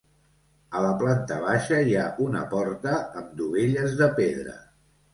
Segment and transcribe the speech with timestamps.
[0.79, 4.61] A la planta baixa hi ha una porta amb dovelles de pedra.